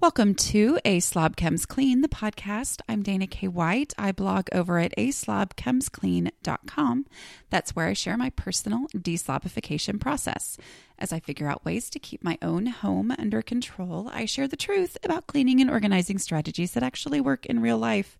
[0.00, 2.80] Welcome to A Slob Comes Clean, the podcast.
[2.88, 3.48] I'm Dana K.
[3.48, 3.92] White.
[3.98, 7.06] I blog over at aslobcomesclean.com.
[7.50, 10.56] That's where I share my personal deslobification process.
[10.98, 14.56] As I figure out ways to keep my own home under control, I share the
[14.56, 18.18] truth about cleaning and organizing strategies that actually work in real life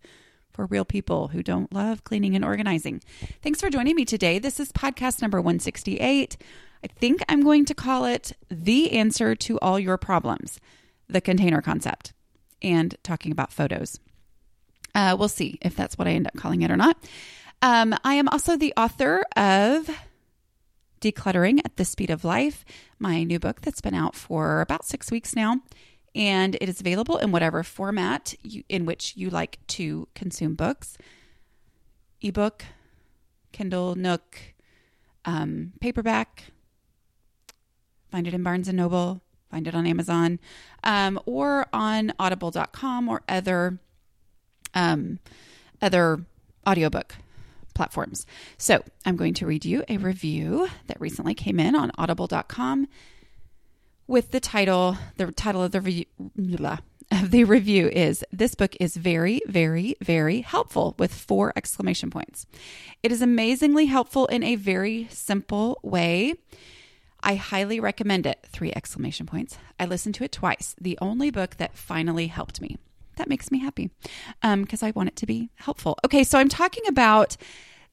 [0.52, 3.00] for real people who don't love cleaning and organizing.
[3.40, 4.38] Thanks for joining me today.
[4.38, 6.36] This is podcast number 168.
[6.84, 10.60] I think I'm going to call it The Answer to All Your Problems
[11.12, 12.12] the container concept
[12.62, 13.98] and talking about photos.
[14.94, 16.96] Uh, we'll see if that's what I end up calling it or not.
[17.62, 19.90] Um, I am also the author of
[21.00, 22.64] Decluttering at the Speed of Life,
[22.98, 25.60] my new book that's been out for about six weeks now.
[26.14, 30.98] And it is available in whatever format you, in which you like to consume books
[32.22, 32.64] ebook,
[33.52, 34.38] Kindle, Nook,
[35.24, 36.44] um, paperback.
[38.10, 40.38] Find it in Barnes and Noble, Find it on Amazon
[40.84, 43.78] um, or on audible.com or other
[44.74, 45.18] um,
[45.82, 46.24] other
[46.66, 47.16] audiobook
[47.74, 48.26] platforms.
[48.58, 52.86] So I'm going to read you a review that recently came in on audible.com
[54.06, 56.04] with the title, the title of the review,
[57.10, 62.46] of the review is This book is very, very, very helpful with four exclamation points.
[63.02, 66.34] It is amazingly helpful in a very simple way.
[67.22, 68.38] I highly recommend it.
[68.46, 69.58] Three exclamation points.
[69.78, 70.74] I listened to it twice.
[70.80, 72.78] The only book that finally helped me.
[73.16, 73.90] That makes me happy
[74.40, 75.98] because um, I want it to be helpful.
[76.04, 77.36] Okay, so I'm talking about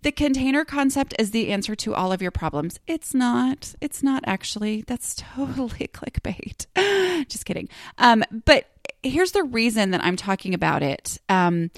[0.03, 2.79] the container concept as the answer to all of your problems.
[2.87, 3.73] It's not.
[3.81, 4.83] It's not actually.
[4.87, 6.67] That's totally clickbait.
[7.27, 7.67] Just kidding.
[7.97, 8.65] Um, but
[9.03, 11.17] here's the reason that I'm talking about it.
[11.27, 11.71] Um,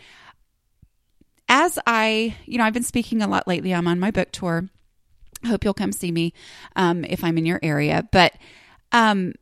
[1.48, 3.74] as I, you know, I've been speaking a lot lately.
[3.74, 4.70] I'm on my book tour
[5.46, 6.34] hope you'll come see me
[6.76, 8.08] um, if I'm in your area.
[8.12, 8.34] But
[8.92, 9.34] um,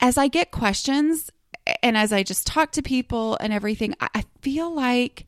[0.00, 1.30] as I get questions
[1.82, 5.26] and as I just talk to people and everything, I, I feel like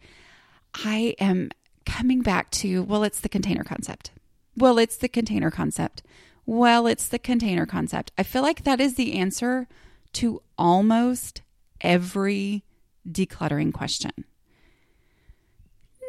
[0.75, 1.51] I am
[1.85, 4.11] coming back to, well, it's the container concept.
[4.57, 6.03] Well, it's the container concept.
[6.45, 8.13] Well, it's the container concept.
[8.19, 9.69] I feel like that is the answer
[10.15, 11.43] to almost
[11.81, 12.65] every
[13.09, 14.25] decluttering question.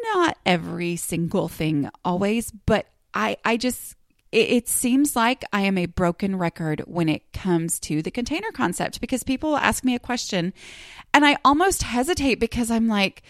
[0.04, 3.96] Not every single thing always, but I, I just,
[4.32, 8.52] it, it seems like I am a broken record when it comes to the container
[8.52, 10.54] concept because people ask me a question
[11.14, 13.24] and I almost hesitate because I'm like,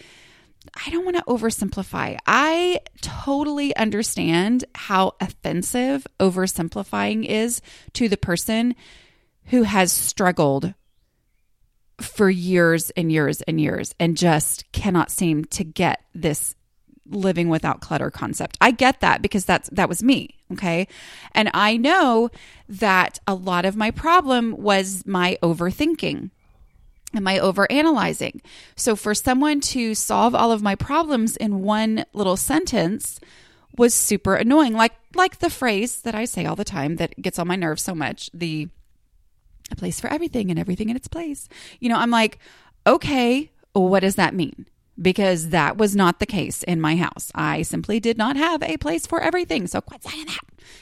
[0.86, 2.16] I don't want to oversimplify.
[2.26, 7.60] I totally understand how offensive oversimplifying is
[7.94, 8.74] to the person
[9.46, 10.72] who has struggled
[12.00, 16.56] for years and years and years and just cannot seem to get this
[17.08, 18.56] living without clutter concept.
[18.60, 20.88] I get that because that's that was me, okay?
[21.32, 22.30] And I know
[22.68, 26.30] that a lot of my problem was my overthinking
[27.12, 28.40] and my overanalyzing.
[28.76, 33.20] So for someone to solve all of my problems in one little sentence
[33.76, 34.74] was super annoying.
[34.74, 37.82] Like like the phrase that I say all the time that gets on my nerves
[37.82, 38.68] so much, the
[39.70, 41.48] a place for everything and everything in its place.
[41.80, 42.38] You know, I'm like,
[42.86, 44.66] okay, what does that mean?
[45.00, 47.30] Because that was not the case in my house.
[47.34, 49.66] I simply did not have a place for everything.
[49.66, 50.38] So quit saying that.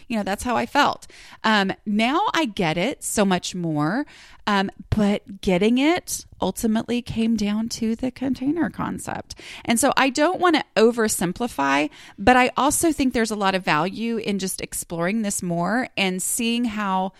[0.06, 1.06] You know, that's how I felt.
[1.42, 4.06] Um, now I get it so much more.
[4.46, 9.36] Um, but getting it ultimately came down to the container concept.
[9.64, 13.64] And so I don't want to oversimplify, but I also think there's a lot of
[13.64, 17.12] value in just exploring this more and seeing how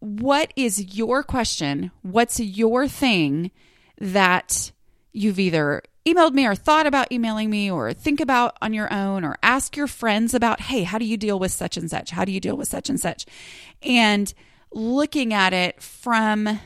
[0.00, 1.90] what is your question?
[2.00, 3.50] What's your thing
[3.98, 4.72] that
[5.12, 9.24] you've either emailed me or thought about emailing me or think about on your own
[9.24, 12.10] or ask your friends about, hey, how do you deal with such and such?
[12.10, 13.26] How do you deal with such and such?
[13.82, 14.32] And
[14.72, 16.60] looking at it from,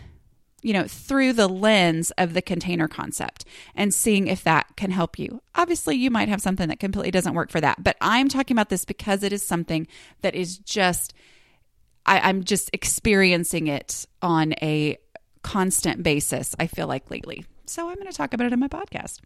[0.62, 3.44] you know, through the lens of the container concept
[3.74, 5.42] and seeing if that can help you.
[5.54, 8.68] Obviously, you might have something that completely doesn't work for that, but I'm talking about
[8.68, 9.86] this because it is something
[10.20, 11.12] that is just,
[12.06, 14.98] I, I'm just experiencing it on a
[15.42, 17.44] constant basis, I feel like lately.
[17.66, 19.20] So I'm going to talk about it in my podcast.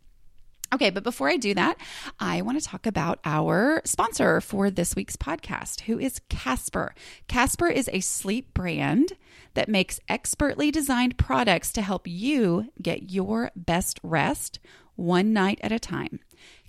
[0.73, 1.79] Okay, but before I do that,
[2.21, 6.95] I want to talk about our sponsor for this week's podcast, who is Casper.
[7.27, 9.15] Casper is a sleep brand
[9.55, 14.59] that makes expertly designed products to help you get your best rest
[14.95, 16.21] one night at a time.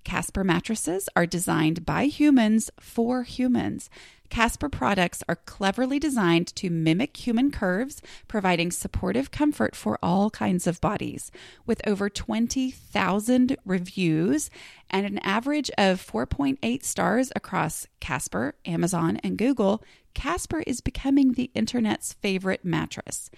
[0.03, 3.89] Casper mattresses are designed by humans for humans.
[4.29, 10.67] Casper products are cleverly designed to mimic human curves, providing supportive comfort for all kinds
[10.67, 11.31] of bodies.
[11.65, 14.49] With over 20,000 reviews
[14.89, 21.49] and an average of 4.8 stars across Casper, Amazon, and Google, Casper is becoming the
[21.55, 23.31] internet's favorite mattress.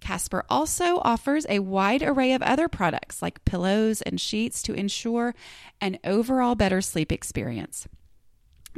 [0.00, 5.34] Casper also offers a wide array of other products like pillows and sheets to ensure
[5.80, 7.88] an overall better sleep experience.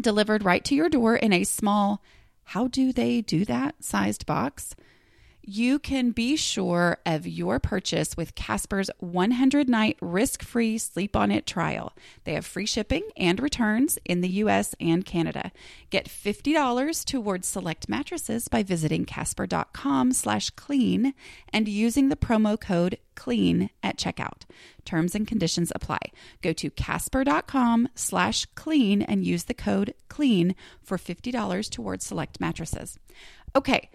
[0.01, 2.03] Delivered right to your door in a small,
[2.45, 4.75] how do they do that sized box?
[5.49, 11.31] You can be sure of your purchase with Casper's 100 night risk free sleep on
[11.31, 11.95] it trial.
[12.25, 15.51] They have free shipping and returns in the US and Canada.
[15.89, 21.15] Get $50 towards select mattresses by visiting casper.com slash clean
[21.51, 24.43] and using the promo code clean at checkout.
[24.85, 26.01] Terms and conditions apply.
[26.43, 32.99] Go to casper.com slash clean and use the code clean for $50 towards select mattresses.
[33.57, 33.89] Okay,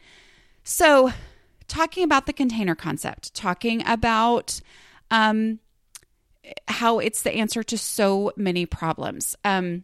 [0.63, 1.11] so
[1.73, 4.61] talking about the container concept, talking about
[5.09, 5.59] um,
[6.67, 9.35] how it's the answer to so many problems.
[9.43, 9.83] Um,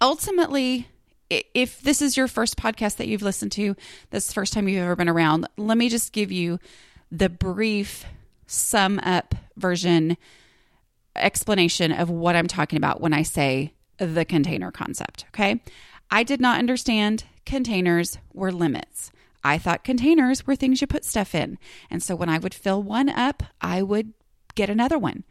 [0.00, 0.88] ultimately,
[1.28, 3.76] if this is your first podcast that you've listened to,
[4.10, 6.58] this first time you've ever been around, let me just give you
[7.12, 8.06] the brief
[8.46, 10.16] sum up version
[11.14, 15.26] explanation of what I'm talking about when I say the container concept.
[15.34, 15.60] Okay.
[16.10, 19.10] I did not understand containers were limits.
[19.44, 21.58] I thought containers were things you put stuff in.
[21.90, 24.12] And so when I would fill one up, I would
[24.54, 25.24] get another one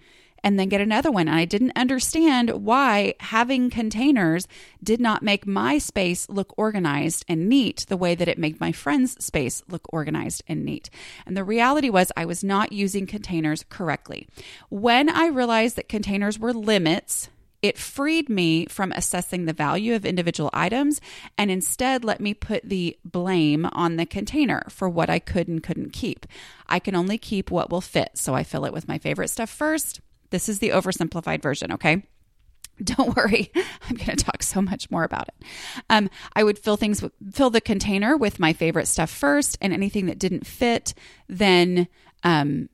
[0.44, 1.28] and then get another one.
[1.28, 4.48] And I didn't understand why having containers
[4.84, 8.72] did not make my space look organized and neat the way that it made my
[8.72, 10.90] friend's space look organized and neat.
[11.26, 14.28] And the reality was, I was not using containers correctly.
[14.70, 17.30] When I realized that containers were limits,
[17.68, 21.02] it freed me from assessing the value of individual items
[21.38, 25.62] and instead let me put the blame on the container for what I could and
[25.62, 26.26] couldn't keep.
[26.68, 29.50] I can only keep what will fit, so I fill it with my favorite stuff
[29.50, 30.02] first.
[30.30, 32.04] This is the oversimplified version, okay?
[32.84, 33.52] Don't worry,
[33.90, 35.46] I'm going to talk so much more about it.
[35.90, 37.04] Um, I would fill things,
[37.34, 40.94] fill the container with my favorite stuff first, and anything that didn't fit
[41.28, 41.88] then
[42.24, 42.70] um,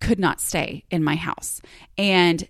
[0.00, 1.60] could not stay in my house.
[1.96, 2.48] And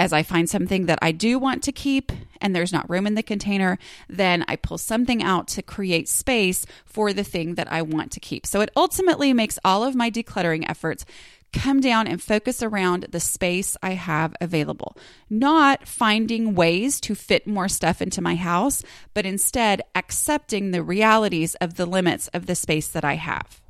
[0.00, 2.10] as I find something that I do want to keep
[2.40, 6.64] and there's not room in the container, then I pull something out to create space
[6.86, 8.46] for the thing that I want to keep.
[8.46, 11.04] So it ultimately makes all of my decluttering efforts
[11.52, 14.96] come down and focus around the space I have available,
[15.28, 18.82] not finding ways to fit more stuff into my house,
[19.12, 23.60] but instead accepting the realities of the limits of the space that I have.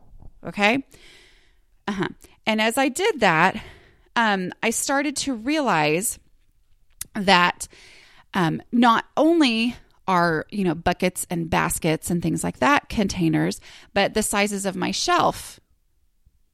[0.46, 0.84] Okay?
[1.88, 2.08] Uh-huh.
[2.46, 3.60] And as I did that,
[4.20, 6.19] um, I started to realize
[7.14, 7.67] that
[8.34, 9.76] um, not only
[10.06, 13.62] are you know buckets and baskets and things like that containers,
[13.94, 15.58] but the sizes of my shelf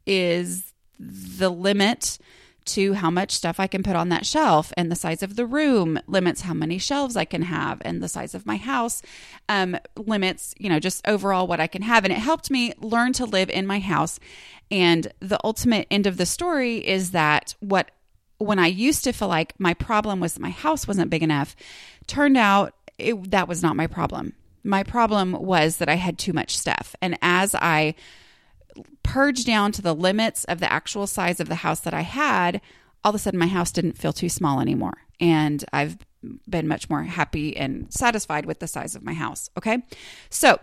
[0.06, 2.18] is the limit
[2.66, 5.46] to how much stuff I can put on that shelf, and the size of the
[5.46, 9.02] room limits how many shelves I can have, and the size of my house
[9.48, 12.04] um, limits, you know, just overall what I can have.
[12.04, 14.18] And it helped me learn to live in my house.
[14.70, 17.90] And the ultimate end of the story is that what
[18.38, 21.56] when I used to feel like my problem was my house wasn't big enough,
[22.06, 24.34] turned out it, that was not my problem.
[24.62, 26.94] My problem was that I had too much stuff.
[27.00, 27.94] And as I
[29.02, 32.60] purge down to the limits of the actual size of the house that I had,
[33.04, 34.94] all of a sudden my house didn't feel too small anymore.
[35.20, 35.96] And I've
[36.48, 39.48] been much more happy and satisfied with the size of my house.
[39.56, 39.78] Okay.
[40.28, 40.58] So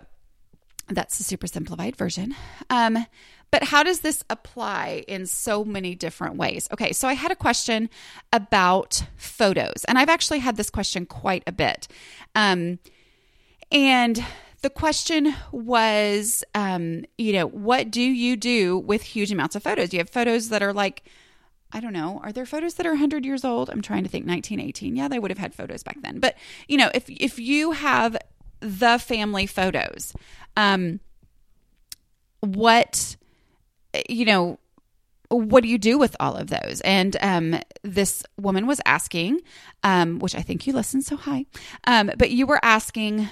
[0.88, 2.36] that's the super simplified version.
[2.70, 3.06] Um,
[3.52, 6.68] but how does this apply in so many different ways?
[6.74, 7.88] Okay, so I had a question
[8.32, 11.88] about photos, and I've actually had this question quite a bit.
[12.34, 12.80] Um,
[13.72, 14.26] and
[14.64, 19.92] the question was, um, you know, what do you do with huge amounts of photos?
[19.92, 21.04] You have photos that are like,
[21.74, 23.70] I don't know, are there photos that are 100 years old?
[23.70, 24.96] I'm trying to think 1918.
[24.96, 26.20] Yeah, they would have had photos back then.
[26.20, 28.16] But, you know, if if you have
[28.62, 30.14] the family photos,
[30.56, 31.02] um
[32.40, 33.18] what
[34.10, 34.60] you know,
[35.28, 36.82] what do you do with all of those?
[36.84, 39.40] And um, this woman was asking,
[39.84, 41.46] um, which I think you listened, so hi.
[41.84, 43.30] Um, but you were asking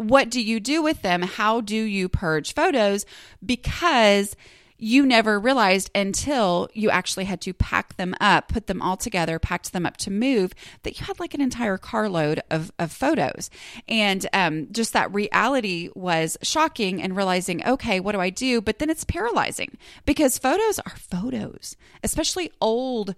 [0.00, 1.20] what do you do with them?
[1.20, 3.04] How do you purge photos?
[3.44, 4.34] Because
[4.78, 9.38] you never realized until you actually had to pack them up, put them all together,
[9.38, 10.54] packed them up to move,
[10.84, 13.50] that you had like an entire carload of, of photos.
[13.88, 18.62] And um, just that reality was shocking and realizing, okay, what do I do?
[18.62, 19.76] But then it's paralyzing
[20.06, 23.14] because photos are photos, especially old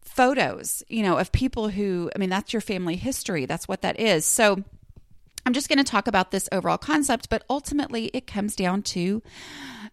[0.00, 3.44] photos, you know, of people who, I mean, that's your family history.
[3.44, 4.24] That's what that is.
[4.24, 4.64] So,
[5.50, 9.20] I'm just going to talk about this overall concept, but ultimately it comes down to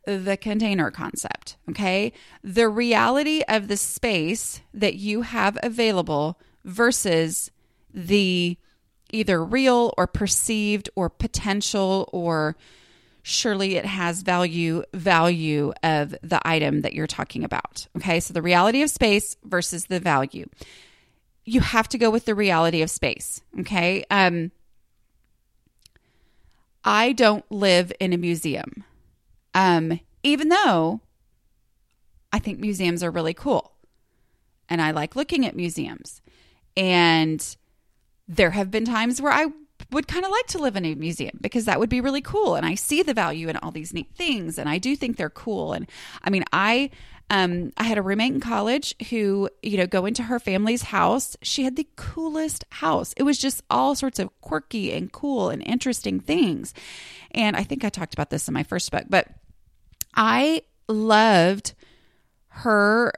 [0.06, 1.58] the container concept.
[1.68, 2.14] Okay.
[2.44, 7.50] The reality of the space that you have available versus
[7.92, 8.56] the
[9.12, 12.56] either real or perceived or potential or
[13.24, 17.88] surely it has value value of the item that you're talking about.
[17.98, 18.20] Okay?
[18.20, 20.48] So the reality of space versus the value.
[21.46, 24.06] You have to go with the reality of space, okay?
[24.12, 24.52] Um
[26.88, 28.86] I don't live in a museum.
[29.54, 31.02] Um even though
[32.32, 33.74] I think museums are really cool
[34.70, 36.22] and I like looking at museums.
[36.76, 37.58] And
[38.28, 39.48] there have been times where I
[39.92, 42.56] would kind of like to live in a museum because that would be really cool.
[42.56, 44.58] And I see the value in all these neat things.
[44.58, 45.74] And I do think they're cool.
[45.74, 45.90] And
[46.24, 46.90] I mean, I.
[47.30, 51.36] Um, I had a roommate in college who, you know, go into her family's house.
[51.42, 53.14] She had the coolest house.
[53.18, 56.74] It was just all sorts of quirky and cool and interesting things.
[57.32, 59.28] And I think I talked about this in my first book, but
[60.16, 61.74] I loved
[62.48, 63.12] her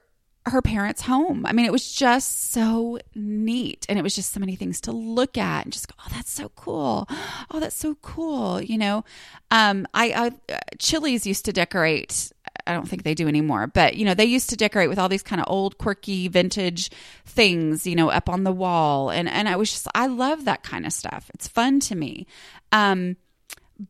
[0.49, 1.45] her parents' home.
[1.45, 3.85] I mean, it was just so neat.
[3.89, 6.31] And it was just so many things to look at and just go, oh, that's
[6.31, 7.07] so cool.
[7.51, 8.61] Oh, that's so cool.
[8.61, 9.03] You know,
[9.51, 12.31] um, I, I Chili's used to decorate.
[12.67, 15.09] I don't think they do anymore, but you know, they used to decorate with all
[15.09, 16.91] these kind of old, quirky, vintage
[17.25, 19.09] things, you know, up on the wall.
[19.09, 21.31] And, and I was just, I love that kind of stuff.
[21.33, 22.27] It's fun to me.
[22.71, 23.17] Um,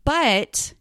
[0.06, 0.74] but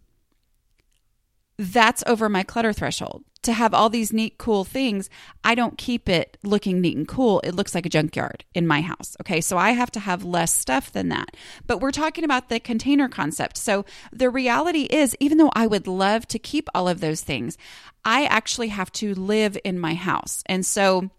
[1.58, 5.08] that's over my clutter threshold to have all these neat, cool things,
[5.44, 7.40] I don't keep it looking neat and cool.
[7.40, 9.16] It looks like a junkyard in my house.
[9.20, 9.40] Okay.
[9.40, 11.36] So I have to have less stuff than that.
[11.66, 13.56] But we're talking about the container concept.
[13.56, 17.56] So the reality is, even though I would love to keep all of those things,
[18.04, 20.42] I actually have to live in my house.
[20.46, 21.10] And so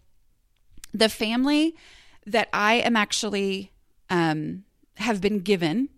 [0.92, 1.74] the family
[2.26, 3.72] that I am actually,
[4.10, 4.64] um,
[5.00, 5.88] have been given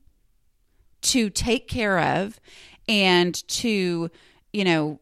[1.02, 2.40] to take care of
[2.88, 4.10] and to,
[4.52, 5.00] you know,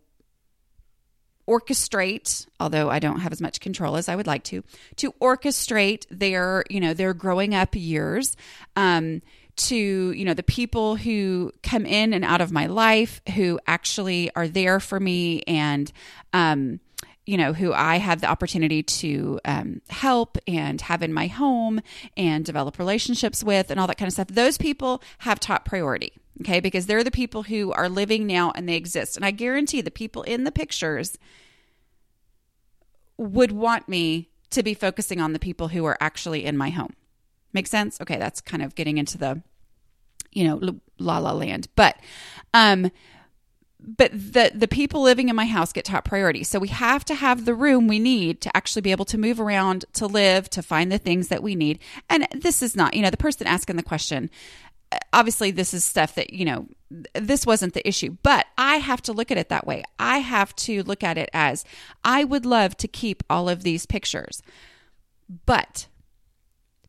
[1.50, 4.62] orchestrate although i don't have as much control as i would like to
[4.95, 8.37] to orchestrate their you know their growing up years
[8.76, 9.21] um,
[9.57, 14.30] to you know the people who come in and out of my life who actually
[14.37, 15.92] are there for me and
[16.33, 16.78] um,
[17.27, 21.81] you know who i have the opportunity to um, help and have in my home
[22.17, 26.12] and develop relationships with and all that kind of stuff those people have top priority
[26.41, 29.81] okay because they're the people who are living now and they exist and i guarantee
[29.81, 31.19] the people in the pictures
[33.21, 36.95] would want me to be focusing on the people who are actually in my home.
[37.53, 38.00] Make sense?
[38.00, 39.43] Okay, that's kind of getting into the
[40.33, 41.69] you know la la land.
[41.77, 41.97] But
[42.55, 42.91] um
[43.83, 46.45] but the the people living in my house get top priority.
[46.45, 49.41] So we have to have the room we need to actually be able to move
[49.41, 51.79] around, to live, to find the things that we need.
[52.09, 54.31] And this is not, you know, the person asking the question
[54.93, 56.67] uh, obviously this is stuff that you know
[57.15, 60.55] this wasn't the issue but i have to look at it that way i have
[60.57, 61.65] to look at it as
[62.03, 64.43] i would love to keep all of these pictures
[65.47, 65.87] but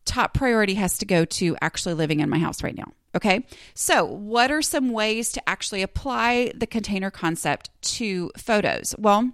[0.04, 4.06] top priority has to go to actually living in my house right now okay so
[4.06, 9.32] what are some ways to actually apply the container concept to photos well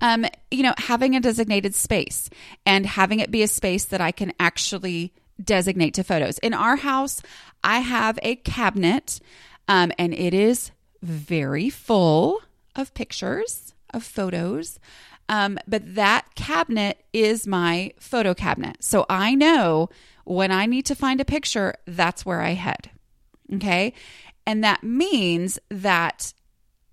[0.00, 2.30] um, you know, having a designated space
[2.64, 6.38] and having it be a space that I can actually designate to photos.
[6.38, 7.22] In our house,
[7.62, 9.20] I have a cabinet
[9.68, 10.70] um, and it is
[11.02, 12.40] very full
[12.76, 14.78] of pictures, of photos.
[15.28, 18.82] Um, but that cabinet is my photo cabinet.
[18.82, 19.88] So I know
[20.30, 22.90] when I need to find a picture, that's where I head.
[23.52, 23.94] Okay.
[24.46, 26.32] And that means that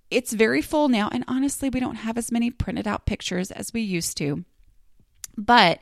[0.10, 1.10] it's very full now.
[1.12, 4.44] And honestly, we don't have as many printed out pictures as we used to.
[5.38, 5.82] But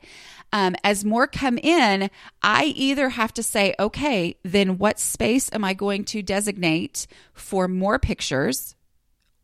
[0.52, 2.10] um, as more come in,
[2.42, 7.70] I either have to say, okay, then what space am I going to designate for
[7.70, 8.76] more pictures?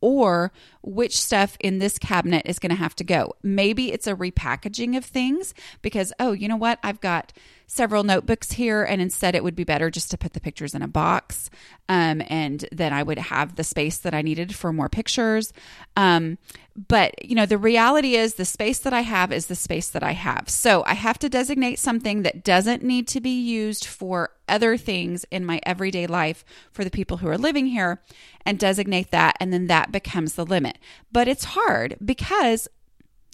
[0.01, 0.51] Or
[0.83, 3.35] which stuff in this cabinet is going to have to go.
[3.43, 6.79] Maybe it's a repackaging of things because, oh, you know what?
[6.83, 7.33] I've got
[7.67, 10.81] several notebooks here, and instead it would be better just to put the pictures in
[10.81, 11.49] a box.
[11.87, 15.53] Um, and then I would have the space that I needed for more pictures.
[15.95, 16.37] Um,
[16.75, 20.03] but, you know, the reality is the space that I have is the space that
[20.03, 20.49] I have.
[20.49, 25.25] So I have to designate something that doesn't need to be used for other things
[25.31, 28.01] in my everyday life for the people who are living here
[28.45, 29.37] and designate that.
[29.39, 30.70] And then that becomes the limit.
[31.11, 32.67] But it's hard because,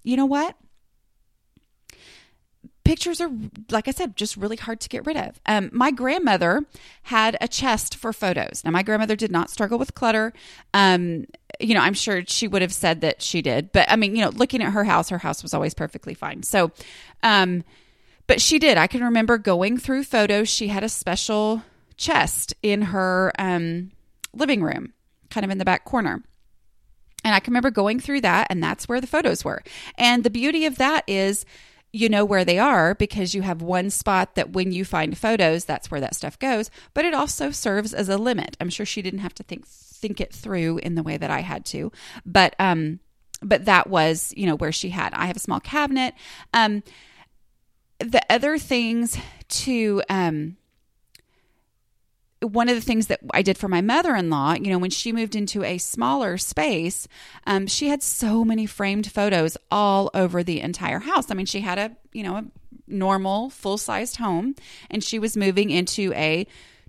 [0.03, 0.55] you know what?
[2.87, 3.29] pictures are
[3.69, 5.41] like i said just really hard to get rid of.
[5.45, 6.63] Um, my grandmother
[7.03, 8.61] had a chest for photos.
[8.63, 10.31] Now my grandmother did not struggle with clutter.
[10.73, 11.25] Um,
[11.59, 13.73] you know i'm sure she would have said that she did.
[13.73, 16.43] But i mean you know looking at her house her house was always perfectly fine.
[16.43, 16.71] So
[17.23, 17.65] um,
[18.25, 18.77] but she did.
[18.77, 20.47] I can remember going through photos.
[20.49, 21.63] She had a special
[21.97, 23.91] chest in her um,
[24.33, 24.93] living room
[25.29, 26.23] kind of in the back corner
[27.27, 29.61] and i can remember going through that and that's where the photos were
[29.97, 31.45] and the beauty of that is
[31.93, 35.65] you know where they are because you have one spot that when you find photos,
[35.65, 36.69] that's where that stuff goes.
[36.93, 38.57] But it also serves as a limit.
[38.59, 41.39] I'm sure she didn't have to think think it through in the way that I
[41.39, 41.91] had to,
[42.25, 42.99] but um,
[43.41, 45.13] but that was you know where she had.
[45.13, 46.13] I have a small cabinet.
[46.53, 46.83] Um,
[47.99, 49.17] the other things
[49.49, 50.57] to um
[52.41, 54.91] one of the things that I did for my mother in law, you know, when
[54.91, 57.07] she moved into a smaller space,
[57.45, 61.31] um, she had so many framed photos all over the entire house.
[61.31, 62.45] I mean, she had a, you know, a
[62.87, 64.55] normal full sized home
[64.89, 66.45] and she was moving into a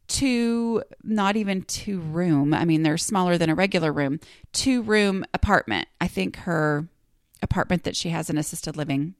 [0.06, 2.52] two, not even two room.
[2.52, 4.20] I mean, they're smaller than a regular room,
[4.52, 5.88] two room apartment.
[6.00, 6.88] I think her
[7.42, 9.14] apartment that she has in assisted living,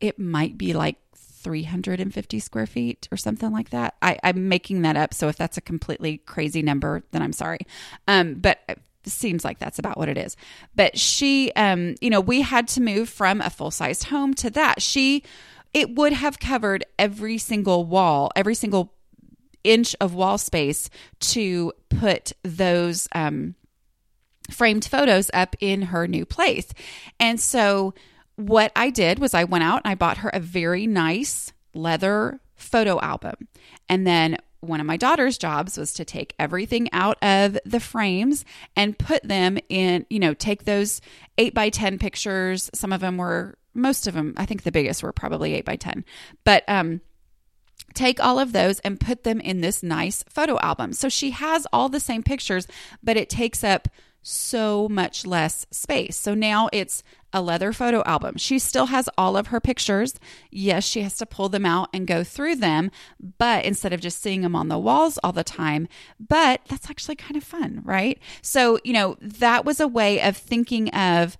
[0.00, 0.96] it might be like
[1.42, 3.94] 350 square feet or something like that.
[4.00, 5.12] I, am making that up.
[5.14, 7.60] So if that's a completely crazy number, then I'm sorry.
[8.08, 10.36] Um, but it seems like that's about what it is.
[10.74, 14.50] But she, um, you know, we had to move from a full sized home to
[14.50, 14.80] that.
[14.80, 15.22] She,
[15.74, 18.94] it would have covered every single wall, every single
[19.64, 23.54] inch of wall space to put those um,
[24.50, 26.68] framed photos up in her new place.
[27.18, 27.94] And so,
[28.48, 32.40] what I did was I went out and I bought her a very nice leather
[32.54, 33.48] photo album.
[33.88, 38.44] And then one of my daughter's jobs was to take everything out of the frames
[38.76, 41.00] and put them in, you know, take those
[41.36, 42.70] eight by 10 pictures.
[42.72, 45.76] Some of them were, most of them, I think the biggest were probably eight by
[45.76, 46.04] 10.
[46.44, 47.00] But, um,
[47.94, 50.92] take all of those and put them in this nice photo album.
[50.92, 52.66] So she has all the same pictures,
[53.02, 53.88] but it takes up
[54.22, 56.16] so much less space.
[56.16, 57.02] So now it's
[57.32, 58.36] a leather photo album.
[58.36, 60.14] She still has all of her pictures.
[60.50, 62.90] Yes, she has to pull them out and go through them,
[63.38, 65.88] but instead of just seeing them on the walls all the time,
[66.20, 68.18] but that's actually kind of fun, right?
[68.42, 71.36] So, you know, that was a way of thinking of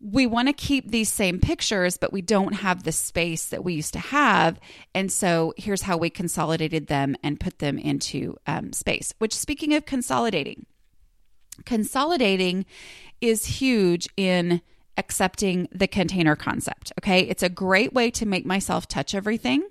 [0.00, 3.74] we want to keep these same pictures, but we don't have the space that we
[3.74, 4.60] used to have.
[4.94, 9.12] And so here's how we consolidated them and put them into um, space.
[9.18, 10.66] Which, speaking of consolidating,
[11.64, 12.66] consolidating
[13.20, 14.60] is huge in
[14.96, 16.92] accepting the container concept.
[17.00, 17.20] Okay.
[17.20, 19.66] It's a great way to make myself touch everything.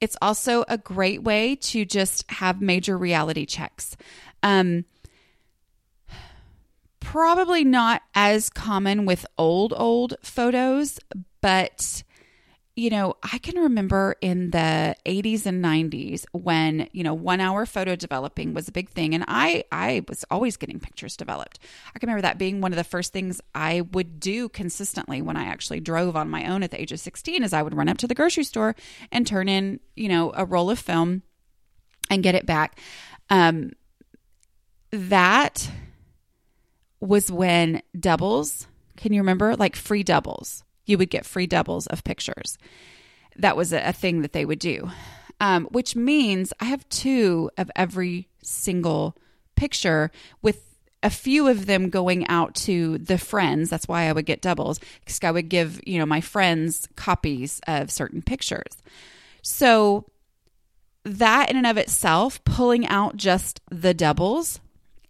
[0.00, 3.96] It's also a great way to just have major reality checks.
[4.42, 4.84] Um,
[7.00, 10.98] probably not as common with old, old photos,
[11.40, 12.02] but
[12.78, 17.66] you know, I can remember in the 80s and 90s when, you know, 1 hour
[17.66, 21.58] photo developing was a big thing and I I was always getting pictures developed.
[21.92, 25.36] I can remember that being one of the first things I would do consistently when
[25.36, 27.88] I actually drove on my own at the age of 16 is I would run
[27.88, 28.76] up to the grocery store
[29.10, 31.22] and turn in, you know, a roll of film
[32.08, 32.78] and get it back.
[33.28, 33.72] Um
[34.92, 35.68] that
[37.00, 40.62] was when doubles, can you remember like free doubles?
[40.88, 42.58] You would get free doubles of pictures.
[43.36, 44.90] That was a, a thing that they would do,
[45.40, 49.16] um, which means I have two of every single
[49.56, 50.10] picture
[50.42, 50.64] with
[51.02, 53.70] a few of them going out to the friends.
[53.70, 57.60] That's why I would get doubles because I would give, you know, my friends copies
[57.66, 58.82] of certain pictures.
[59.42, 60.06] So
[61.04, 64.60] that in and of itself, pulling out just the doubles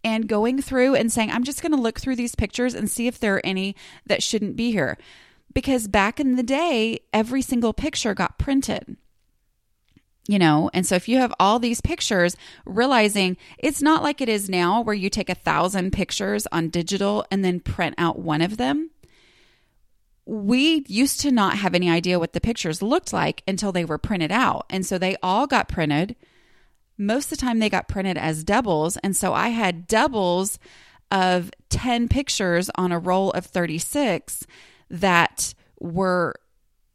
[0.04, 3.06] and going through and saying, I'm just going to look through these pictures and see
[3.06, 3.74] if there are any
[4.06, 4.98] that shouldn't be here
[5.58, 8.96] because back in the day, every single picture got printed.
[10.28, 14.28] You know, and so if you have all these pictures, realizing it's not like it
[14.28, 18.40] is now where you take a thousand pictures on digital and then print out one
[18.40, 18.90] of them.
[20.26, 23.98] We used to not have any idea what the pictures looked like until they were
[23.98, 24.64] printed out.
[24.70, 26.14] And so they all got printed.
[26.96, 28.96] Most of the time, they got printed as doubles.
[28.98, 30.60] And so I had doubles
[31.10, 34.46] of 10 pictures on a roll of 36
[34.90, 36.34] that were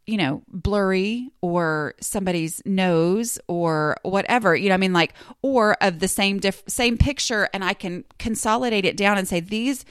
[0.06, 4.94] you know blurry or somebody's nose or whatever you know i mean?
[4.94, 9.28] Like or of the same diff- same picture and i can consolidate it down and
[9.28, 9.86] say these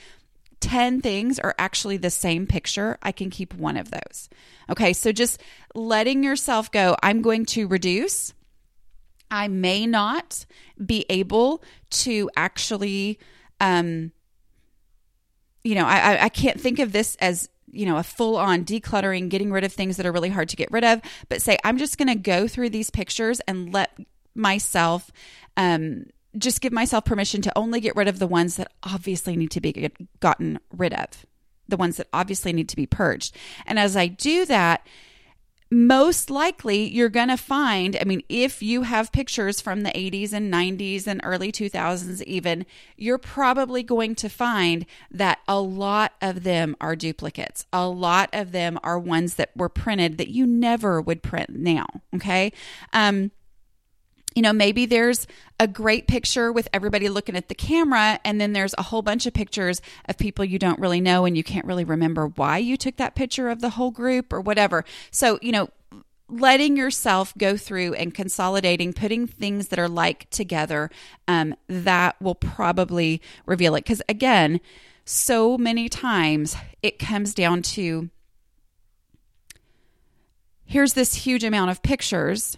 [0.60, 2.96] 10 things are actually the same picture.
[3.02, 4.28] I can keep one of those.
[4.70, 5.40] Okay so just
[5.74, 8.32] letting yourself go i'm going to reduce.
[9.30, 10.44] I may not
[10.84, 13.18] be able to actually
[13.60, 14.12] um
[15.64, 19.28] you know I, I can't think of this as you know, a full on decluttering,
[19.28, 21.78] getting rid of things that are really hard to get rid of, but say, I'm
[21.78, 23.98] just going to go through these pictures and let
[24.34, 25.10] myself,
[25.56, 26.04] um,
[26.36, 29.60] just give myself permission to only get rid of the ones that obviously need to
[29.60, 31.26] be gotten rid of,
[31.68, 33.36] the ones that obviously need to be purged.
[33.66, 34.86] And as I do that,
[35.72, 40.34] most likely you're going to find, I mean, if you have pictures from the 80s
[40.34, 42.66] and 90s and early 2000s, even,
[42.98, 47.64] you're probably going to find that a lot of them are duplicates.
[47.72, 51.86] A lot of them are ones that were printed that you never would print now.
[52.14, 52.52] Okay.
[52.92, 53.30] Um,
[54.34, 55.26] you know, maybe there's
[55.60, 59.26] a great picture with everybody looking at the camera, and then there's a whole bunch
[59.26, 62.76] of pictures of people you don't really know and you can't really remember why you
[62.76, 64.84] took that picture of the whole group or whatever.
[65.10, 65.68] So, you know,
[66.28, 70.90] letting yourself go through and consolidating, putting things that are like together,
[71.28, 73.84] um, that will probably reveal it.
[73.84, 74.60] Because again,
[75.04, 78.08] so many times it comes down to
[80.64, 82.56] here's this huge amount of pictures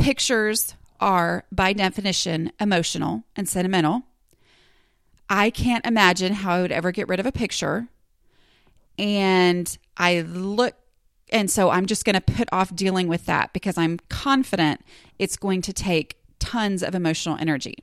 [0.00, 4.02] Pictures are, by definition, emotional and sentimental.
[5.28, 7.88] I can't imagine how I would ever get rid of a picture.
[8.98, 10.74] And I look,
[11.30, 14.80] and so I'm just going to put off dealing with that because I'm confident
[15.18, 17.76] it's going to take tons of emotional energy.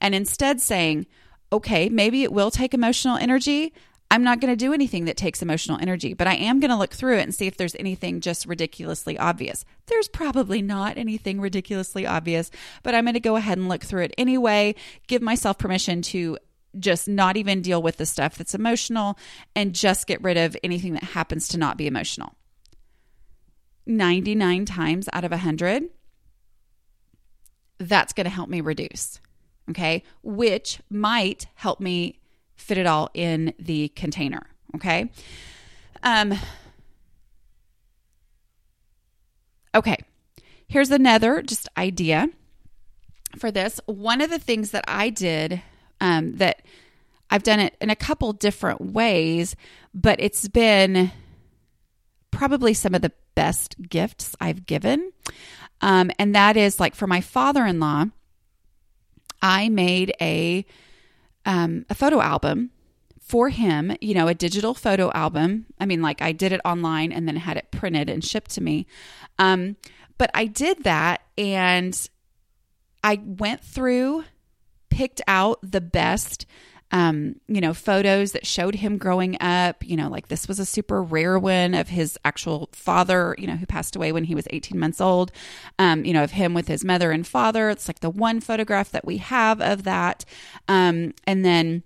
[0.00, 1.06] And instead saying,
[1.52, 3.72] okay, maybe it will take emotional energy.
[4.12, 6.76] I'm not going to do anything that takes emotional energy, but I am going to
[6.76, 9.64] look through it and see if there's anything just ridiculously obvious.
[9.86, 12.50] There's probably not anything ridiculously obvious,
[12.82, 14.74] but I'm going to go ahead and look through it anyway,
[15.06, 16.36] give myself permission to
[16.78, 19.18] just not even deal with the stuff that's emotional
[19.56, 22.34] and just get rid of anything that happens to not be emotional.
[23.86, 25.84] 99 times out of 100,
[27.78, 29.20] that's going to help me reduce.
[29.70, 30.02] Okay.
[30.22, 32.18] Which might help me
[32.56, 34.46] fit it all in the container.
[34.74, 35.10] Okay.
[36.02, 36.34] Um,
[39.74, 39.98] okay.
[40.66, 42.28] Here's another just idea
[43.38, 43.80] for this.
[43.86, 45.62] One of the things that I did
[46.00, 46.62] um, that
[47.30, 49.56] I've done it in a couple different ways,
[49.94, 51.10] but it's been
[52.30, 55.12] probably some of the best gifts I've given.
[55.80, 58.06] Um, and that is like for my father in law,
[59.40, 60.64] I made a
[61.44, 62.70] um, a photo album
[63.20, 65.66] for him, you know, a digital photo album.
[65.80, 68.60] I mean, like I did it online and then had it printed and shipped to
[68.60, 68.86] me.
[69.38, 69.76] Um,
[70.18, 72.08] but I did that and
[73.02, 74.24] I went through,
[74.90, 76.46] picked out the best
[76.92, 79.82] um, you know, photos that showed him growing up.
[79.86, 83.56] You know, like this was a super rare one of his actual father, you know,
[83.56, 85.32] who passed away when he was 18 months old.
[85.78, 87.70] Um, you know, of him with his mother and father.
[87.70, 90.24] It's like the one photograph that we have of that.
[90.68, 91.82] Um, and then,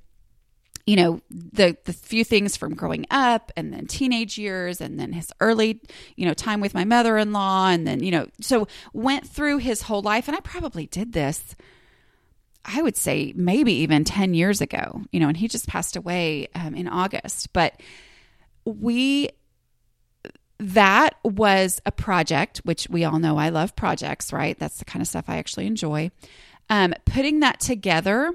[0.86, 5.12] you know the the few things from growing up and then teenage years and then
[5.12, 5.80] his early
[6.14, 10.00] you know time with my mother-in-law and then you know so went through his whole
[10.00, 11.56] life and I probably did this
[12.66, 16.48] I would say maybe even 10 years ago, you know, and he just passed away
[16.54, 17.52] um, in August.
[17.52, 17.80] But
[18.64, 19.30] we,
[20.58, 24.58] that was a project, which we all know I love projects, right?
[24.58, 26.10] That's the kind of stuff I actually enjoy.
[26.68, 28.32] Um, putting that together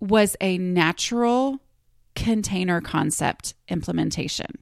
[0.00, 1.60] was a natural
[2.14, 4.58] container concept implementation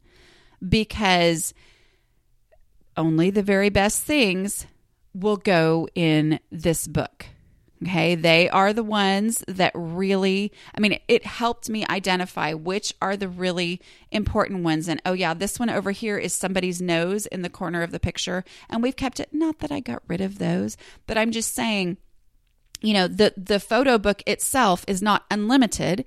[0.68, 1.54] because
[2.96, 4.66] only the very best things
[5.14, 7.26] will go in this book
[7.82, 8.14] Okay.
[8.14, 13.28] They are the ones that really, I mean, it helped me identify which are the
[13.28, 14.86] really important ones.
[14.86, 18.00] And oh, yeah, this one over here is somebody's nose in the corner of the
[18.00, 18.44] picture.
[18.68, 19.30] And we've kept it.
[19.32, 21.96] Not that I got rid of those, but I'm just saying,
[22.82, 26.04] you know, the, the photo book itself is not unlimited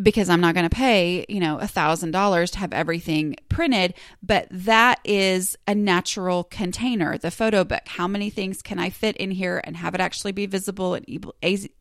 [0.00, 3.94] because I'm not going to pay, you know, a thousand dollars to have everything printed,
[4.22, 7.82] but that is a natural container, the photo book.
[7.86, 11.04] How many things can I fit in here and have it actually be visible and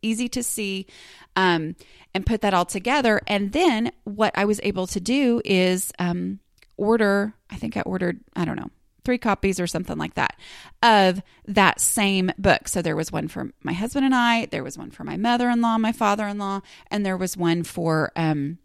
[0.01, 0.87] easy, to see,
[1.35, 1.75] um,
[2.13, 3.21] and put that all together.
[3.27, 6.39] And then what I was able to do is um,
[6.77, 7.33] order.
[7.49, 8.69] I think I ordered, I don't know,
[9.03, 10.35] three copies or something like that
[10.83, 12.67] of that same book.
[12.67, 15.49] So there was one for my husband and I, there was one for my mother
[15.49, 18.57] in law, my father in law, and there was one for um,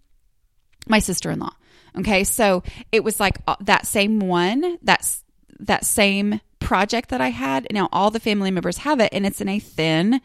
[0.89, 1.55] my sister in law.
[1.97, 5.23] Okay, so it was like uh, that same one, that's
[5.61, 7.67] that same project that I had.
[7.73, 10.21] Now all the family members have it, and it's in a thin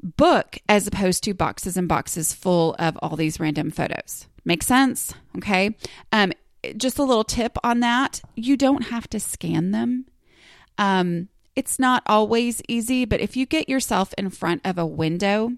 [0.00, 4.26] book as opposed to boxes and boxes full of all these random photos.
[4.44, 5.12] Make sense?
[5.36, 5.76] Okay.
[6.12, 6.32] Um,
[6.76, 10.06] just a little tip on that you don't have to scan them.
[10.76, 15.52] Um, it's not always easy, but if you get yourself in front of a window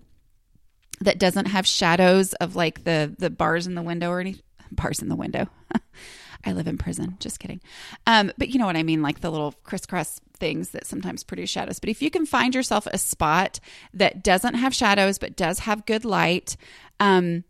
[1.01, 4.37] that doesn't have shadows of like the the bars in the window or any
[4.71, 5.49] bars in the window.
[6.45, 7.17] I live in prison.
[7.21, 7.61] Just kidding.
[8.07, 11.51] Um, but you know what I mean, like the little crisscross things that sometimes produce
[11.51, 11.79] shadows.
[11.79, 13.61] But if you can find yourself a spot
[13.93, 16.57] that doesn't have shadows but does have good light,
[16.99, 17.45] um,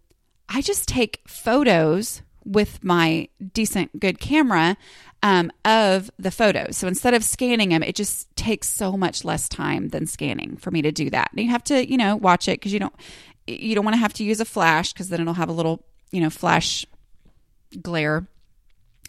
[0.48, 4.76] I just take photos with my decent, good camera
[5.22, 6.76] um, of the photos.
[6.76, 10.70] So instead of scanning them, it just takes so much less time than scanning for
[10.70, 11.30] me to do that.
[11.32, 12.94] And you have to, you know, watch it because you don't
[13.46, 15.84] you don't want to have to use a flash because then it'll have a little,
[16.10, 16.86] you know, flash
[17.82, 18.26] glare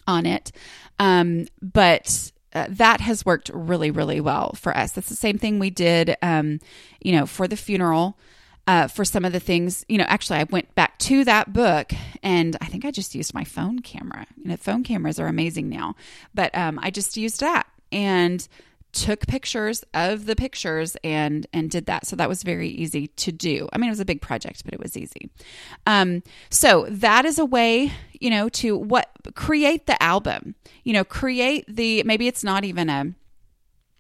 [0.08, 0.52] on it.
[1.00, 4.91] Um, but uh, that has worked really, really well for us.
[4.91, 6.60] That's the same thing we did, um,
[7.00, 8.17] you know, for the funeral.
[8.67, 11.91] Uh, for some of the things, you know, actually, I went back to that book
[12.21, 14.28] and I think I just used my phone camera.
[14.38, 15.95] You know, phone cameras are amazing now,
[16.34, 18.47] but um, I just used that and
[18.93, 22.06] took pictures of the pictures and and did that.
[22.06, 23.69] So that was very easy to do.
[23.71, 25.30] I mean it was a big project but it was easy.
[25.86, 31.04] Um so that is a way you know to what create the album you know
[31.04, 33.13] create the maybe it's not even a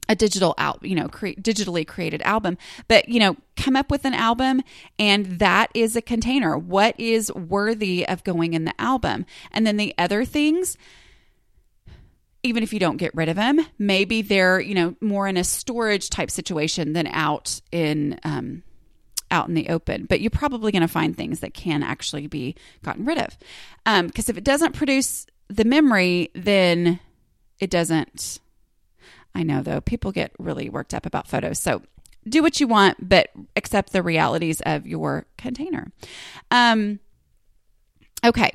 [0.09, 2.57] a digital out you know digitally created album.
[2.87, 4.61] But you know come up with an album
[4.99, 6.57] and that is a container.
[6.57, 9.25] What is worthy of going in the album?
[9.51, 10.77] And then the other things
[12.43, 15.43] even if you don't get rid of them maybe they're you know more in a
[15.43, 18.63] storage type situation than out in um,
[19.29, 20.05] out in the open.
[20.05, 23.37] But you're probably going to find things that can actually be gotten rid of.
[23.85, 26.99] Because um, if it doesn't produce the memory then
[27.59, 28.39] it doesn't
[29.33, 31.59] I know though, people get really worked up about photos.
[31.59, 31.81] So
[32.27, 35.91] do what you want, but accept the realities of your container.
[36.51, 36.99] Um,
[38.23, 38.51] okay.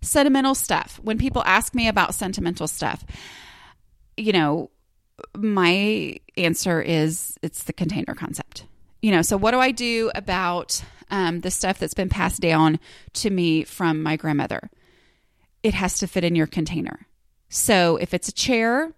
[0.00, 1.00] Sentimental stuff.
[1.02, 3.04] When people ask me about sentimental stuff,
[4.16, 4.70] you know,
[5.36, 8.66] my answer is it's the container concept.
[9.00, 12.78] You know, so what do I do about um, the stuff that's been passed down
[13.14, 14.70] to me from my grandmother?
[15.62, 17.06] It has to fit in your container.
[17.54, 18.94] So if it's a chair,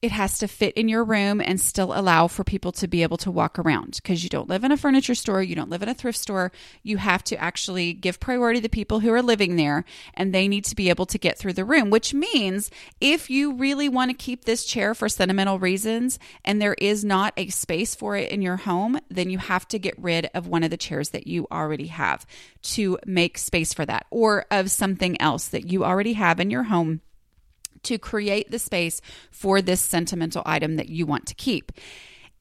[0.00, 3.16] it has to fit in your room and still allow for people to be able
[3.16, 5.88] to walk around because you don't live in a furniture store, you don't live in
[5.88, 6.52] a thrift store.
[6.84, 10.46] You have to actually give priority to the people who are living there and they
[10.46, 14.12] need to be able to get through the room, which means if you really want
[14.12, 18.30] to keep this chair for sentimental reasons and there is not a space for it
[18.30, 21.26] in your home, then you have to get rid of one of the chairs that
[21.26, 22.24] you already have
[22.62, 26.62] to make space for that or of something else that you already have in your
[26.62, 27.00] home
[27.84, 31.72] to create the space for this sentimental item that you want to keep.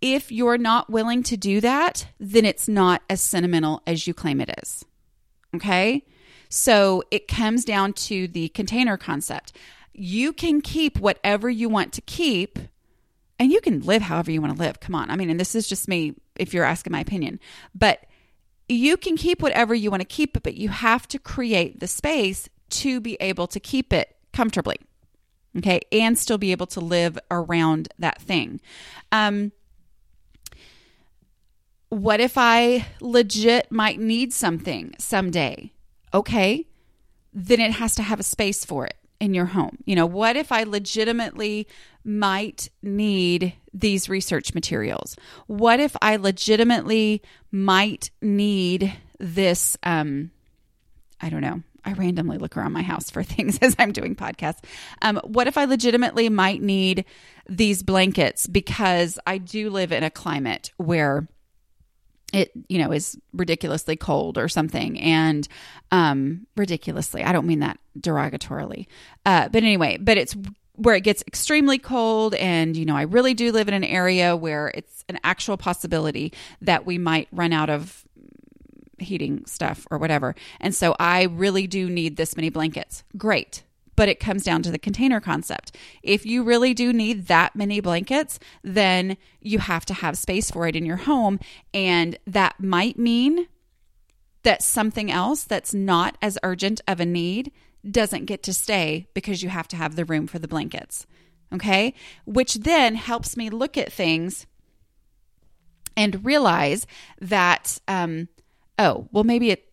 [0.01, 4.41] If you're not willing to do that, then it's not as sentimental as you claim
[4.41, 4.85] it is.
[5.55, 6.03] Okay?
[6.49, 9.53] So it comes down to the container concept.
[9.93, 12.59] You can keep whatever you want to keep
[13.39, 14.79] and you can live however you want to live.
[14.79, 15.09] Come on.
[15.09, 17.39] I mean, and this is just me if you're asking my opinion.
[17.75, 18.05] But
[18.67, 22.49] you can keep whatever you want to keep, but you have to create the space
[22.69, 24.77] to be able to keep it comfortably
[25.57, 28.59] okay, and still be able to live around that thing.
[29.11, 29.51] Um,
[31.89, 35.71] what if I legit might need something someday?
[36.13, 36.65] Okay,
[37.33, 39.77] then it has to have a space for it in your home.
[39.85, 41.67] You know, what if I legitimately
[42.03, 45.15] might need these research materials?
[45.47, 50.31] What if I legitimately might need this um
[51.19, 54.63] I don't know, I randomly look around my house for things as I'm doing podcasts.
[55.01, 57.05] Um, what if I legitimately might need
[57.47, 58.45] these blankets?
[58.45, 61.27] Because I do live in a climate where
[62.33, 64.99] it you know is ridiculously cold or something.
[64.99, 65.47] And
[65.91, 68.87] um ridiculously i don't mean that derogatorily.
[69.25, 70.35] Uh but anyway but it's
[70.73, 72.35] where it gets extremely cold.
[72.35, 76.33] And you know i really do live in an area where it's an actual possibility
[76.61, 78.05] that we might run out of
[78.97, 80.35] heating stuff or whatever.
[80.59, 83.03] And so I really do need this many blankets.
[83.17, 83.63] Great.
[83.95, 85.75] But it comes down to the container concept.
[86.03, 90.67] If you really do need that many blankets, then you have to have space for
[90.67, 91.39] it in your home.
[91.73, 93.47] And that might mean
[94.43, 97.51] that something else that's not as urgent of a need
[97.89, 101.07] doesn't get to stay because you have to have the room for the blankets.
[101.53, 101.93] Okay.
[102.25, 104.45] Which then helps me look at things
[105.95, 106.85] and realize
[107.19, 108.29] that um,
[108.77, 109.65] oh, well, maybe it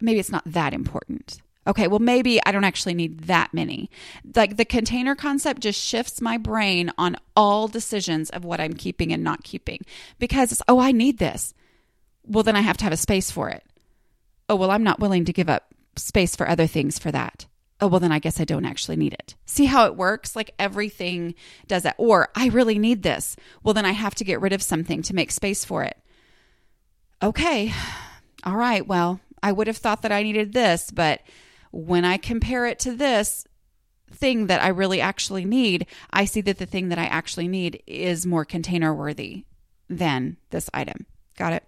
[0.00, 1.40] maybe it's not that important.
[1.66, 3.90] Okay, well, maybe I don't actually need that many.
[4.34, 9.12] Like the container concept just shifts my brain on all decisions of what I'm keeping
[9.12, 9.80] and not keeping
[10.18, 11.54] because it's, oh, I need this.
[12.24, 13.64] Well, then I have to have a space for it.
[14.48, 17.46] Oh, well, I'm not willing to give up space for other things for that.
[17.80, 19.34] Oh, well, then I guess I don't actually need it.
[19.44, 20.36] See how it works?
[20.36, 21.34] Like everything
[21.66, 21.96] does that.
[21.98, 23.36] Or I really need this.
[23.64, 25.96] Well, then I have to get rid of something to make space for it.
[27.22, 27.72] Okay,
[28.46, 31.20] all right, well, I would have thought that I needed this, but
[31.72, 33.44] when I compare it to this
[34.10, 37.82] thing that I really actually need, I see that the thing that I actually need
[37.86, 39.44] is more container worthy
[39.90, 41.06] than this item.
[41.36, 41.64] Got it?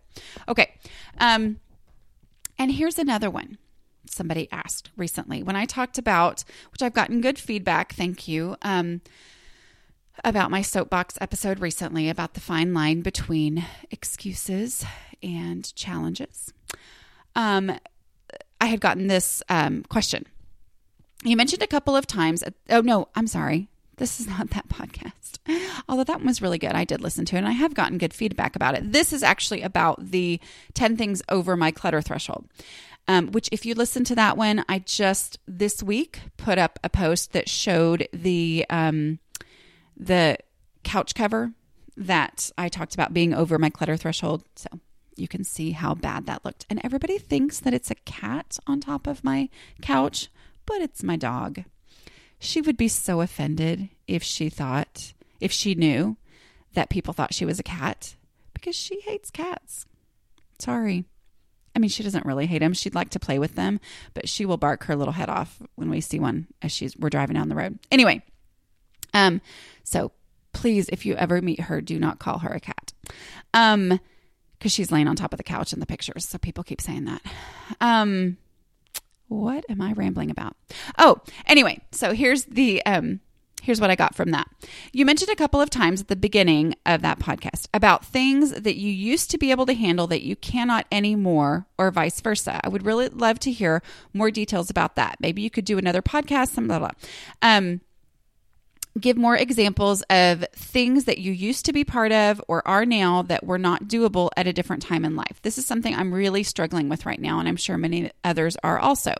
[0.46, 0.72] Okay.
[1.18, 1.58] Um,
[2.58, 3.58] and here's another one.
[4.10, 9.00] somebody asked recently when I talked about, which I've gotten good feedback, thank you, um,
[10.24, 14.84] about my soapbox episode recently about the fine line between excuses
[15.22, 16.52] and challenges.
[17.34, 17.72] Um,
[18.60, 20.26] I had gotten this um, question.
[21.24, 22.42] You mentioned a couple of times.
[22.70, 23.68] Oh, no, I'm sorry.
[23.96, 25.38] This is not that podcast.
[25.88, 26.72] Although that one was really good.
[26.72, 28.92] I did listen to it and I have gotten good feedback about it.
[28.92, 30.40] This is actually about the
[30.74, 32.46] 10 things over my clutter threshold.
[33.06, 36.90] Um, which, if you listen to that one, I just this week put up a
[36.90, 39.18] post that showed the um,
[39.96, 40.36] the
[40.84, 41.52] couch cover
[41.96, 44.44] that I talked about being over my clutter threshold.
[44.56, 44.68] So
[45.18, 46.66] you can see how bad that looked.
[46.68, 49.48] And everybody thinks that it's a cat on top of my
[49.82, 50.28] couch,
[50.66, 51.64] but it's my dog.
[52.38, 56.16] She would be so offended if she thought, if she knew
[56.74, 58.14] that people thought she was a cat
[58.54, 59.86] because she hates cats.
[60.58, 61.04] Sorry.
[61.74, 62.72] I mean, she doesn't really hate them.
[62.72, 63.80] She'd like to play with them,
[64.14, 67.10] but she will bark her little head off when we see one as she's we're
[67.10, 67.78] driving down the road.
[67.90, 68.22] Anyway,
[69.14, 69.40] um,
[69.84, 70.12] so
[70.52, 72.92] please, if you ever meet her, do not call her a cat.
[73.54, 74.00] Um,
[74.58, 76.26] because she's laying on top of the couch in the pictures.
[76.26, 77.22] So people keep saying that.
[77.80, 78.38] Um,
[79.28, 80.56] what am I rambling about?
[80.96, 83.20] Oh, anyway, so here's the um
[83.62, 84.48] here's what I got from that.
[84.92, 88.76] You mentioned a couple of times at the beginning of that podcast about things that
[88.76, 92.60] you used to be able to handle that you cannot anymore or vice versa.
[92.64, 93.82] I would really love to hear
[94.14, 95.18] more details about that.
[95.20, 96.90] Maybe you could do another podcast, some blah blah.
[97.42, 97.80] Um
[99.00, 103.22] give more examples of things that you used to be part of or are now
[103.22, 105.40] that were not doable at a different time in life.
[105.42, 108.78] This is something I'm really struggling with right now, and I'm sure many others are
[108.78, 109.14] also.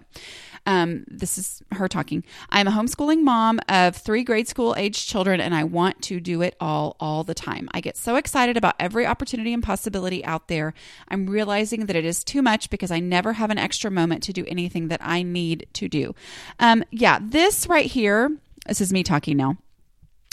[0.67, 2.25] Um, this is her talking.
[2.51, 6.43] I'm a homeschooling mom of three grade school age children, and I want to do
[6.43, 7.71] it all, all the time.
[7.73, 10.75] I get so excited about every opportunity and possibility out there.
[11.09, 14.33] I'm realizing that it is too much because I never have an extra moment to
[14.33, 16.15] do anything that I need to do.
[16.59, 18.37] Um, yeah, this right here,
[18.67, 19.57] this is me talking now.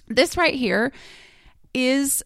[0.08, 0.92] This right here
[1.74, 2.24] is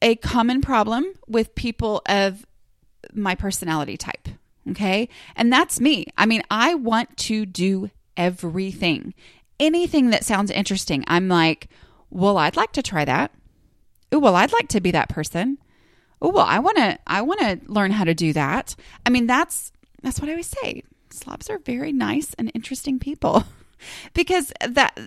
[0.00, 2.44] a common problem with people of
[3.14, 4.28] my personality type.
[4.70, 5.08] Okay.
[5.36, 6.06] And that's me.
[6.16, 9.14] I mean, I want to do everything.
[9.58, 11.68] Anything that sounds interesting, I'm like,
[12.10, 13.32] well, I'd like to try that.
[14.10, 15.58] Oh, well, I'd like to be that person.
[16.20, 18.76] Oh, well, I want to I want to learn how to do that.
[19.04, 20.82] I mean, that's that's what I always say.
[21.10, 23.44] Slobs are very nice and interesting people
[24.14, 24.98] because that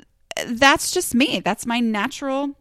[0.46, 1.40] that's just me.
[1.40, 2.56] That's my natural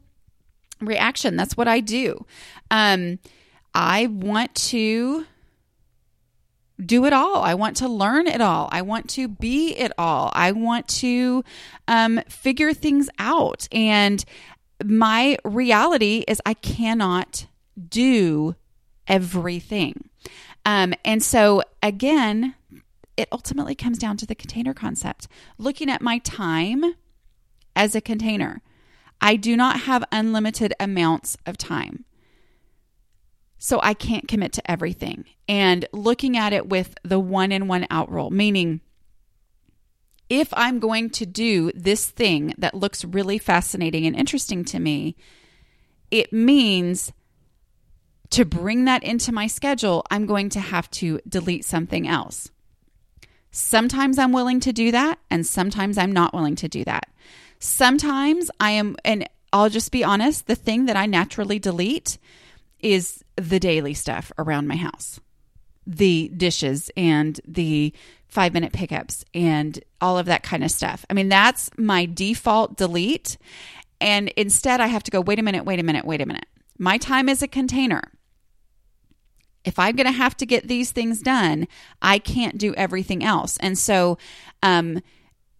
[0.80, 1.36] reaction.
[1.36, 2.24] That's what I do.
[2.70, 3.18] Um,
[3.74, 5.26] I want to
[6.84, 7.42] do it all.
[7.42, 8.68] I want to learn it all.
[8.72, 10.30] I want to be it all.
[10.34, 11.44] I want to
[11.86, 13.68] um, figure things out.
[13.70, 14.24] And
[14.84, 17.46] my reality is I cannot
[17.88, 18.56] do
[19.06, 20.10] everything.
[20.64, 22.54] Um, and so, again,
[23.16, 25.28] it ultimately comes down to the container concept.
[25.58, 26.94] Looking at my time
[27.76, 28.62] as a container.
[29.20, 32.04] I do not have unlimited amounts of time.
[33.58, 35.24] So I can't commit to everything.
[35.48, 38.80] And looking at it with the one in one out rule, meaning
[40.28, 45.16] if I'm going to do this thing that looks really fascinating and interesting to me,
[46.10, 47.12] it means
[48.30, 52.50] to bring that into my schedule, I'm going to have to delete something else.
[53.50, 57.08] Sometimes I'm willing to do that, and sometimes I'm not willing to do that.
[57.64, 62.18] Sometimes I am, and I'll just be honest, the thing that I naturally delete
[62.78, 65.18] is the daily stuff around my house
[65.86, 67.92] the dishes and the
[68.26, 71.06] five minute pickups and all of that kind of stuff.
[71.08, 73.38] I mean, that's my default delete.
[73.98, 76.46] And instead, I have to go, wait a minute, wait a minute, wait a minute.
[76.78, 78.02] My time is a container.
[79.64, 81.66] If I'm going to have to get these things done,
[82.02, 83.56] I can't do everything else.
[83.58, 84.18] And so,
[84.62, 85.00] um,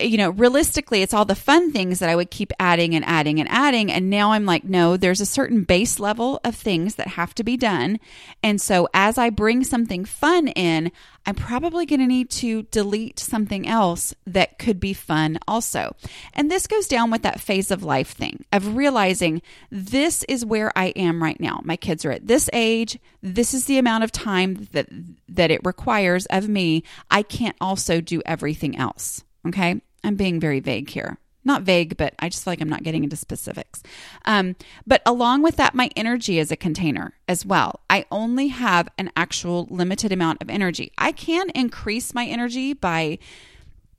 [0.00, 3.38] you know, realistically, it's all the fun things that I would keep adding and adding
[3.38, 3.92] and adding.
[3.92, 7.44] And now I'm like, no, there's a certain base level of things that have to
[7.44, 8.00] be done.
[8.42, 10.90] And so as I bring something fun in,
[11.26, 15.94] I'm probably going to need to delete something else that could be fun also.
[16.34, 20.76] And this goes down with that phase of life thing of realizing this is where
[20.76, 21.60] I am right now.
[21.62, 22.98] My kids are at this age.
[23.22, 24.88] This is the amount of time that,
[25.28, 26.82] that it requires of me.
[27.12, 29.22] I can't also do everything else.
[29.46, 29.80] Okay.
[30.02, 31.18] I'm being very vague here.
[31.46, 33.82] Not vague, but I just feel like I'm not getting into specifics.
[34.24, 37.80] Um, but along with that, my energy is a container as well.
[37.90, 40.92] I only have an actual limited amount of energy.
[40.96, 43.18] I can increase my energy by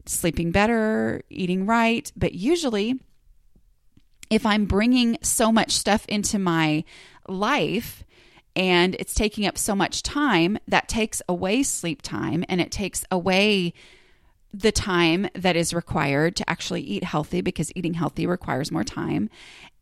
[0.08, 3.00] sleeping better, eating right, but usually,
[4.32, 6.84] if I'm bringing so much stuff into my
[7.28, 8.04] life,
[8.56, 13.04] and it's taking up so much time that takes away sleep time and it takes
[13.12, 13.74] away
[14.58, 19.30] the time that is required to actually eat healthy because eating healthy requires more time.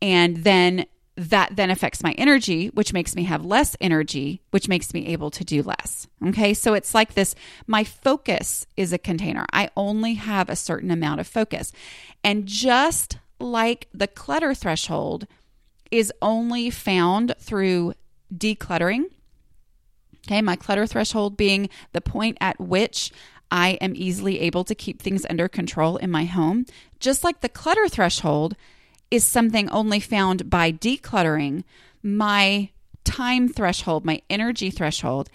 [0.02, 4.92] And then that then affects my energy, which makes me have less energy, which makes
[4.92, 6.08] me able to do less.
[6.26, 6.54] Okay.
[6.54, 7.36] So it's like this
[7.68, 9.46] my focus is a container.
[9.52, 11.70] I only have a certain amount of focus.
[12.24, 15.28] And just like the clutter threshold
[15.92, 17.94] is only found through
[18.36, 19.04] decluttering.
[20.26, 20.42] Okay.
[20.42, 23.12] My clutter threshold being the point at which
[23.54, 26.66] I am easily able to keep things under control in my home.
[26.98, 28.56] Just like the clutter threshold
[29.12, 31.62] is something only found by decluttering,
[32.02, 32.70] my
[33.04, 35.30] time threshold, my energy threshold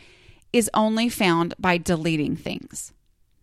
[0.52, 2.92] is only found by deleting things.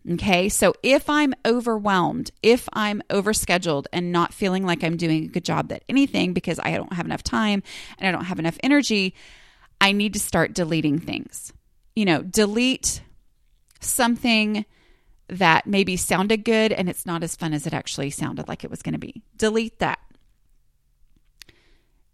[0.07, 5.27] Okay, so if I'm overwhelmed, if I'm overscheduled and not feeling like I'm doing a
[5.27, 7.63] good job at anything because I don't have enough time
[7.97, 9.15] and I don't have enough energy,
[9.81, 11.51] I need to start deleting things.
[11.95, 13.01] You know, delete
[13.79, 14.65] something
[15.29, 18.69] that maybe sounded good and it's not as fun as it actually sounded like it
[18.69, 19.21] was going to be.
[19.37, 19.99] Delete that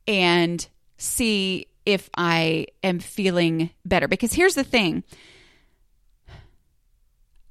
[0.08, 4.08] and see if I am feeling better.
[4.08, 5.04] Because here's the thing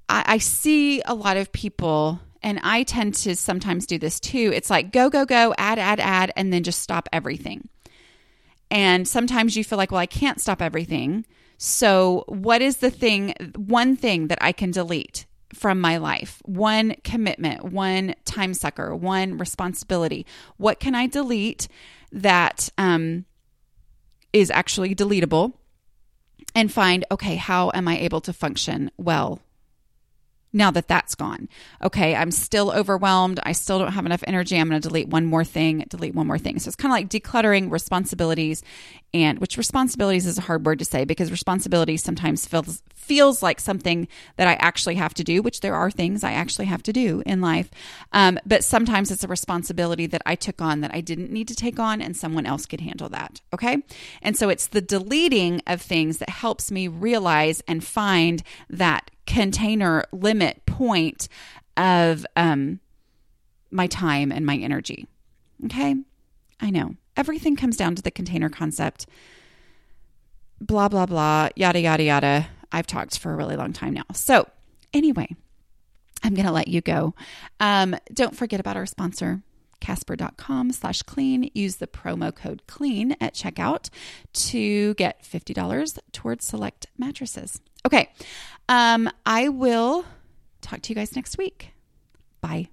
[0.09, 4.51] I, I see a lot of people and I tend to sometimes do this too.
[4.55, 7.69] It's like go, go, go, add, add, add, and then just stop everything.
[8.71, 11.27] And sometimes you feel like, well, I can't stop everything.
[11.65, 16.43] So, what is the thing, one thing that I can delete from my life?
[16.45, 20.27] One commitment, one time sucker, one responsibility.
[20.57, 21.69] What can I delete
[22.11, 23.27] that um,
[24.33, 25.53] is actually deletable?
[26.53, 29.41] And find, okay, how am I able to function well
[30.53, 31.49] now that that's gone.
[31.83, 33.41] Okay, I'm still overwhelmed.
[33.43, 34.57] I still don't have enough energy.
[34.57, 36.59] I'm going to delete one more thing, delete one more thing.
[36.59, 38.63] So it's kind of like decluttering responsibilities
[39.15, 43.61] and which responsibilities is a hard word to say because responsibility sometimes feels feels like
[43.61, 44.07] something
[44.37, 47.23] that I actually have to do, which there are things I actually have to do
[47.27, 47.69] in life.
[48.13, 51.55] Um, but sometimes it's a responsibility that I took on that I didn't need to
[51.55, 53.41] take on and someone else could handle that.
[53.53, 53.83] Okay.
[54.23, 60.05] And so it's the deleting of things that helps me realize and find that container
[60.13, 61.29] limit point
[61.77, 62.79] of um,
[63.73, 65.09] my time and my energy.
[65.65, 65.97] Okay.
[66.61, 69.07] I know everything comes down to the container concept.
[70.61, 72.49] Blah, blah, blah, yada, yada, yada.
[72.71, 74.05] I've talked for a really long time now.
[74.13, 74.49] So,
[74.95, 75.29] anyway,
[76.23, 77.15] I'm going to let you go.
[77.61, 79.43] Um, don't forget about our sponsor,
[79.81, 81.51] Casper.com slash clean.
[81.55, 83.91] Use the promo code clean at checkout
[84.35, 87.61] to get $50 towards select mattresses.
[87.85, 88.11] Okay.
[88.69, 90.05] Um, I will
[90.61, 91.73] talk to you guys next week.
[92.41, 92.69] Bye.